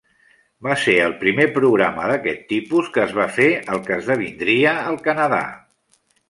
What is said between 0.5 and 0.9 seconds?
Va